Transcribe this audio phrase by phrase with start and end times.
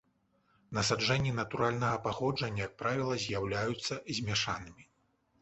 [0.77, 4.83] Насаджэнні натуральнага паходжання, як правіла, з'яўляюцца змяшанымі.